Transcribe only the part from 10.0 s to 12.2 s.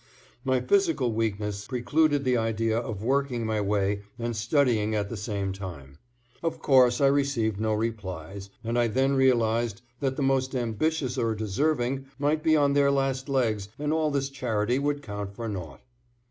the most ambitious or deserving